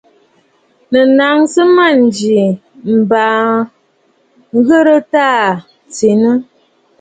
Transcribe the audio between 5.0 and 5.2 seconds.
t